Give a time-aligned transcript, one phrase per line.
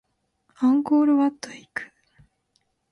[0.55, 1.93] アンコールワットへ行く